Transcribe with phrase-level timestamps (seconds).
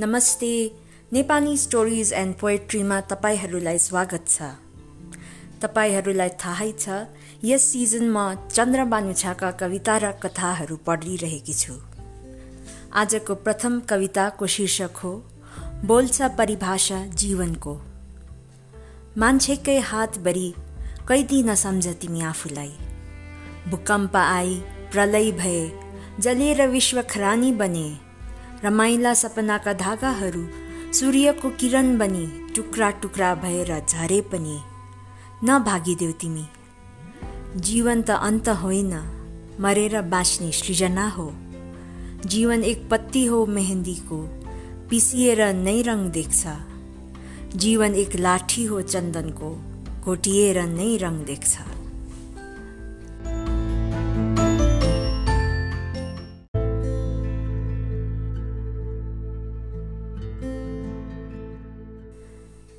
[0.00, 0.70] नमस्ते।
[1.12, 4.42] Nepali stories and पोएट्रीमा तपाईँहरूलाई स्वागत छ।
[5.62, 6.88] तपाईँहरूलाई थाहै छ
[7.44, 11.74] यस सिजनमा चन्द्रबानुछाका कविता र कथाहरू पढिरहेकी छु।
[12.94, 15.12] आजको प्रथम कविताको शीर्षक हो
[15.84, 17.74] बोल्छ परिभाषा जीवनको।
[19.18, 20.48] मान्छेकै हातभरि
[21.08, 22.74] कैदी नसम्झ तिमी आफूलाई।
[23.70, 24.60] भूकम्प आई
[24.92, 25.62] प्रलय भए
[26.20, 28.07] जलेर विश्व खरानी बने।
[28.64, 30.48] रमाइला सपनाका धागाहरू
[30.92, 34.58] सूर्यको किरण बनी टुक्रा टुक्रा भएर झरे पनि।
[35.44, 36.46] नभागिदेऊ तिमी।
[37.56, 38.94] जीवन त अन्त होइन।
[39.60, 41.32] मरेर बाँच्ने सृजना हो।
[42.26, 44.18] जीवन एक पत्ती हो मेहेन्दीको।
[44.90, 46.46] पिसिएर नै रङ देख्छ।
[47.56, 49.56] जीवन एक लाठी हो चन्दनको।
[50.00, 51.58] घोटिएर नै रङ देख्छ।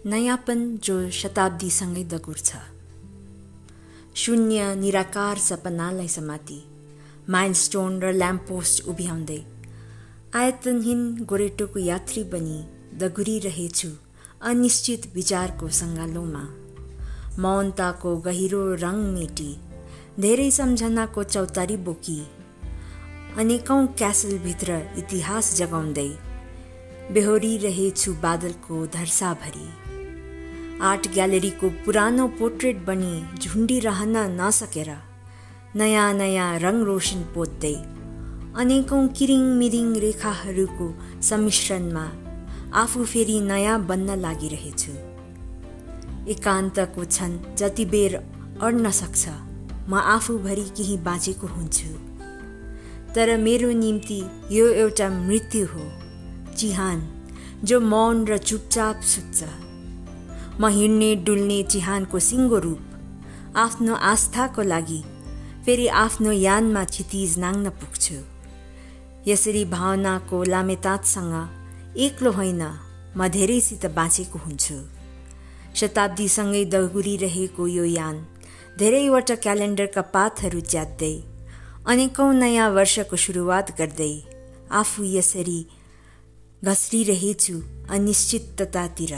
[0.05, 2.51] नयाँपन जो शताब्दीसँगै दगुर्छ
[4.15, 6.59] शून्य निराकार सपनालाई समाति
[7.29, 9.39] माइलस्टोन र ल्याम्पपोस्ट उभ्याउँदै
[10.35, 12.59] आयतनहीन गोरेटोको यात्री बनी
[13.01, 13.89] दगुरिरहेछु
[14.51, 16.45] अनिश्चित विचारको सङ्गालोमा।
[17.43, 19.51] मौनताको गहिरो रङ मेटी
[20.19, 22.19] धेरै सम्झनाको चौतारी बोकी
[23.37, 26.09] अनेकौँ क्यासलभित्र इतिहास जगाउँदै
[27.13, 29.88] बेहोरिरहेछु बादलको धर्साभरि
[30.81, 34.89] आर्ट ग्यालेरीको पुरानो पोर्ट्रेट बनी झुन्डिरहन नसकेर
[35.75, 37.73] नयाँ नयाँ रङ रोशन पोत्दै
[38.61, 40.87] अनेकौँ किरिङ मिरिङ रेखाहरूको
[41.29, 42.05] सम्मिश्रणमा
[42.83, 44.95] आफू फेरि नयाँ बन्न लागिरहेछु।
[46.31, 48.15] एकान्तको क्षण जति बेर
[48.63, 49.23] अड्न सक्छ
[49.89, 51.93] म आफूभरि केही बाँचेको हुन्छु।
[53.15, 54.21] तर मेरो निम्ति
[54.57, 55.85] यो एउटा मृत्यु हो।
[56.57, 57.07] चिहान
[57.63, 59.67] जो मौन र चुपचाप सुत्छ।
[60.61, 65.01] म हिँड्ने डुल्ने चिहानको सिङ्गो रूप। आफ्नो आस्थाको लागि
[65.65, 68.17] फेरि आफ्नो यानमा क्षितिज नाङ्न पुग्छु।
[69.27, 71.33] यसरी भावनाको लामेतातसँग
[71.97, 72.61] एक्लो होइन
[73.15, 74.77] म धेरैसित बाँचेको हुन्छु।
[75.79, 78.15] शताब्दीसँगै दगुरिरहेको यो यान
[78.79, 81.15] धेरैवटा क्यालेन्डरका पातहरू च्यात्दै
[81.87, 84.13] अनेकौँ नयाँ वर्षको सुरुवात गर्दै
[84.71, 85.59] आफू यसरी
[86.63, 87.55] घस्रिरहेछु
[87.95, 89.13] अनिश्चिततातिर।